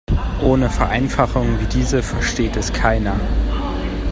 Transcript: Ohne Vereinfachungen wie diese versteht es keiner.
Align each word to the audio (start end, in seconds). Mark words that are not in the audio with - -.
Ohne 0.41 0.71
Vereinfachungen 0.71 1.59
wie 1.61 1.67
diese 1.67 2.01
versteht 2.01 2.55
es 2.55 2.73
keiner. 2.73 3.19